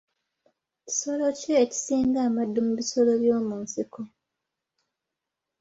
Kisolo 0.85 1.25
ki 1.39 1.49
ekisinga 1.63 2.19
amaddu 2.27 2.59
mu 2.67 2.73
bisolo 2.79 3.11
by'omu 3.21 3.55
nsiko? 3.63 3.99